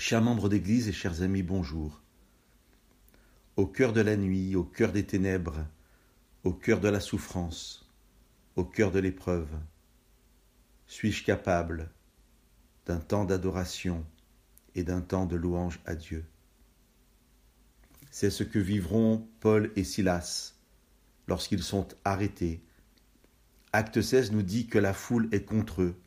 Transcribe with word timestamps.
Chers 0.00 0.22
membres 0.22 0.48
d'Église 0.48 0.86
et 0.86 0.92
chers 0.92 1.22
amis, 1.22 1.42
bonjour. 1.42 2.00
Au 3.56 3.66
cœur 3.66 3.92
de 3.92 4.00
la 4.00 4.16
nuit, 4.16 4.54
au 4.54 4.62
cœur 4.62 4.92
des 4.92 5.04
ténèbres, 5.04 5.66
au 6.44 6.52
cœur 6.52 6.78
de 6.78 6.88
la 6.88 7.00
souffrance, 7.00 7.90
au 8.54 8.64
cœur 8.64 8.92
de 8.92 9.00
l'épreuve, 9.00 9.48
suis-je 10.86 11.24
capable 11.24 11.90
d'un 12.86 13.00
temps 13.00 13.24
d'adoration 13.24 14.06
et 14.76 14.84
d'un 14.84 15.00
temps 15.00 15.26
de 15.26 15.34
louange 15.34 15.80
à 15.84 15.96
Dieu? 15.96 16.24
C'est 18.12 18.30
ce 18.30 18.44
que 18.44 18.60
vivront 18.60 19.28
Paul 19.40 19.72
et 19.74 19.82
Silas 19.82 20.54
lorsqu'ils 21.26 21.64
sont 21.64 21.88
arrêtés. 22.04 22.62
Acte 23.72 24.00
16 24.00 24.30
nous 24.30 24.42
dit 24.42 24.68
que 24.68 24.78
la 24.78 24.94
foule 24.94 25.28
est 25.32 25.44
contre 25.44 25.82
eux 25.82 26.00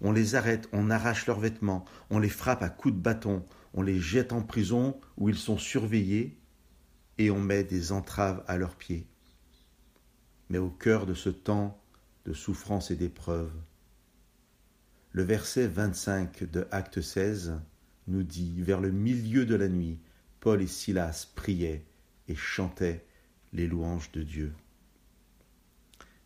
on 0.00 0.12
les 0.12 0.34
arrête, 0.34 0.68
on 0.72 0.90
arrache 0.90 1.26
leurs 1.26 1.40
vêtements, 1.40 1.84
on 2.10 2.18
les 2.18 2.28
frappe 2.28 2.62
à 2.62 2.68
coups 2.68 2.94
de 2.94 3.00
bâton, 3.00 3.44
on 3.74 3.82
les 3.82 4.00
jette 4.00 4.32
en 4.32 4.42
prison 4.42 4.98
où 5.16 5.28
ils 5.28 5.38
sont 5.38 5.58
surveillés 5.58 6.38
et 7.18 7.30
on 7.30 7.40
met 7.40 7.64
des 7.64 7.92
entraves 7.92 8.42
à 8.46 8.56
leurs 8.56 8.76
pieds. 8.76 9.06
Mais 10.48 10.58
au 10.58 10.70
cœur 10.70 11.06
de 11.06 11.14
ce 11.14 11.28
temps 11.28 11.80
de 12.24 12.32
souffrance 12.32 12.90
et 12.90 12.96
d'épreuve, 12.96 13.52
le 15.12 15.22
verset 15.22 15.66
25 15.66 16.44
de 16.50 16.66
Acte 16.70 17.00
16 17.00 17.60
nous 18.06 18.22
dit 18.22 18.62
Vers 18.62 18.80
le 18.80 18.90
milieu 18.90 19.44
de 19.44 19.54
la 19.54 19.68
nuit, 19.68 19.98
Paul 20.40 20.62
et 20.62 20.66
Silas 20.66 21.26
priaient 21.34 21.84
et 22.28 22.36
chantaient 22.36 23.04
les 23.52 23.66
louanges 23.66 24.12
de 24.12 24.22
Dieu. 24.22 24.52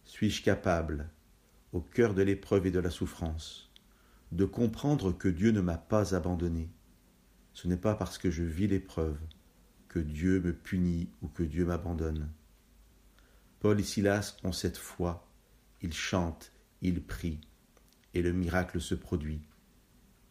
Suis-je 0.04 0.42
capable, 0.42 1.08
au 1.74 1.80
cœur 1.80 2.14
de 2.14 2.22
l'épreuve 2.22 2.68
et 2.68 2.70
de 2.70 2.78
la 2.78 2.88
souffrance, 2.88 3.68
de 4.30 4.44
comprendre 4.44 5.10
que 5.12 5.28
Dieu 5.28 5.50
ne 5.50 5.60
m'a 5.60 5.76
pas 5.76 6.14
abandonné. 6.14 6.70
Ce 7.52 7.66
n'est 7.66 7.76
pas 7.76 7.96
parce 7.96 8.16
que 8.16 8.30
je 8.30 8.44
vis 8.44 8.68
l'épreuve 8.68 9.18
que 9.88 9.98
Dieu 9.98 10.40
me 10.40 10.52
punit 10.52 11.10
ou 11.20 11.26
que 11.26 11.42
Dieu 11.42 11.66
m'abandonne. 11.66 12.30
Paul 13.58 13.80
et 13.80 13.82
Silas 13.82 14.36
ont 14.44 14.52
cette 14.52 14.76
foi, 14.76 15.28
ils 15.82 15.92
chantent, 15.92 16.52
ils 16.80 17.02
prient, 17.02 17.40
et 18.14 18.22
le 18.22 18.32
miracle 18.32 18.80
se 18.80 18.94
produit. 18.94 19.42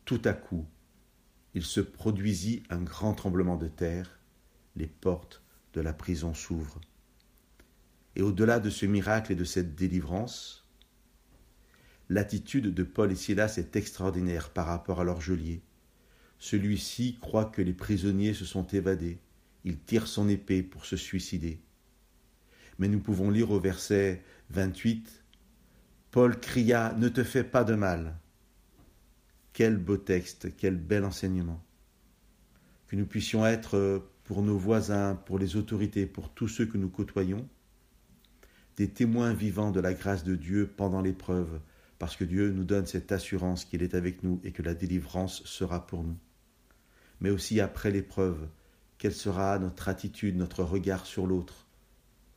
Tout 0.05 0.21
à 0.23 0.31
coup, 0.31 0.65
il 1.55 1.63
se 1.63 1.81
produisit 1.81 2.63
un 2.69 2.81
grand 2.81 3.13
tremblement 3.13 3.57
de 3.57 3.67
terre, 3.67 4.17
les 4.77 4.87
portes 4.87 5.43
de 5.73 5.81
la 5.81 5.91
prison 5.91 6.33
s'ouvrent. 6.33 6.79
Et 8.15 8.21
au-delà 8.21 8.61
de 8.61 8.69
ce 8.69 8.85
miracle 8.85 9.33
et 9.33 9.35
de 9.35 9.43
cette 9.43 9.75
délivrance, 9.75 10.62
L'attitude 12.09 12.73
de 12.73 12.83
Paul 12.83 13.11
et 13.11 13.15
Silas 13.15 13.55
est 13.57 13.75
extraordinaire 13.75 14.49
par 14.49 14.67
rapport 14.67 14.99
à 14.99 15.03
leur 15.03 15.21
geôlier. 15.21 15.61
Celui-ci 16.39 17.17
croit 17.21 17.45
que 17.45 17.61
les 17.61 17.73
prisonniers 17.73 18.33
se 18.33 18.45
sont 18.45 18.67
évadés. 18.67 19.19
Il 19.63 19.79
tire 19.79 20.07
son 20.07 20.27
épée 20.27 20.61
pour 20.61 20.85
se 20.85 20.97
suicider. 20.97 21.61
Mais 22.79 22.89
nous 22.89 22.99
pouvons 22.99 23.29
lire 23.29 23.51
au 23.51 23.59
verset 23.59 24.21
28 24.49 25.23
Paul 26.11 26.39
cria 26.39 26.93
Ne 26.97 27.09
te 27.09 27.23
fais 27.23 27.43
pas 27.43 27.63
de 27.63 27.75
mal. 27.75 28.19
Quel 29.53 29.77
beau 29.77 29.97
texte, 29.97 30.55
quel 30.57 30.75
bel 30.75 31.05
enseignement. 31.05 31.63
Que 32.87 32.95
nous 32.95 33.05
puissions 33.05 33.45
être 33.45 34.03
pour 34.23 34.41
nos 34.41 34.57
voisins, 34.57 35.15
pour 35.15 35.39
les 35.39 35.55
autorités, 35.55 36.05
pour 36.05 36.33
tous 36.33 36.47
ceux 36.47 36.65
que 36.65 36.77
nous 36.77 36.89
côtoyons, 36.89 37.47
des 38.77 38.89
témoins 38.89 39.33
vivants 39.33 39.71
de 39.71 39.79
la 39.79 39.93
grâce 39.93 40.23
de 40.23 40.35
Dieu 40.35 40.71
pendant 40.75 41.01
l'épreuve, 41.01 41.59
parce 42.03 42.17
que 42.17 42.25
Dieu 42.25 42.51
nous 42.51 42.65
donne 42.65 42.85
cette 42.85 43.13
assurance 43.13 43.63
qu'il 43.63 43.81
est 43.81 43.93
avec 43.93 44.23
nous 44.23 44.41
et 44.43 44.51
que 44.51 44.61
la 44.61 44.73
délivrance 44.73 45.41
sera 45.45 45.87
pour 45.87 46.03
nous. 46.03 46.17
Mais 47.21 47.29
aussi 47.29 47.61
après 47.61 47.91
l'épreuve, 47.91 48.49
quelle 48.97 49.13
sera 49.13 49.57
notre 49.57 49.87
attitude, 49.87 50.35
notre 50.35 50.65
regard 50.65 51.05
sur 51.05 51.25
l'autre, 51.25 51.65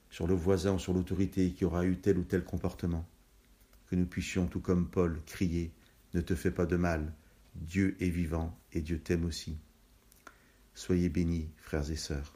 sur 0.08 0.28
le 0.28 0.36
voisin 0.36 0.78
sur 0.78 0.92
l'autorité 0.92 1.50
qui 1.50 1.64
aura 1.64 1.84
eu 1.84 1.96
tel 1.96 2.16
ou 2.16 2.22
tel 2.22 2.44
comportement. 2.44 3.08
Que 3.90 3.96
nous 3.96 4.06
puissions, 4.06 4.46
tout 4.46 4.60
comme 4.60 4.88
Paul, 4.88 5.20
crier 5.26 5.72
Ne 6.14 6.20
te 6.20 6.36
fais 6.36 6.52
pas 6.52 6.66
de 6.66 6.76
mal, 6.76 7.12
Dieu 7.56 7.96
est 7.98 8.08
vivant 8.08 8.56
et 8.72 8.80
Dieu 8.80 9.00
t'aime 9.00 9.24
aussi. 9.24 9.58
Soyez 10.76 11.08
bénis, 11.08 11.50
frères 11.56 11.90
et 11.90 11.96
sœurs. 11.96 12.35